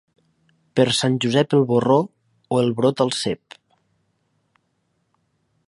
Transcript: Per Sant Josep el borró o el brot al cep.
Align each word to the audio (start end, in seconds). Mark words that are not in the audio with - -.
Per 0.79 0.85
Sant 0.99 1.17
Josep 1.25 1.53
el 1.57 1.65
borró 1.71 1.97
o 2.57 2.61
el 2.63 2.73
brot 2.81 3.05
al 3.07 3.13
cep. 3.19 3.59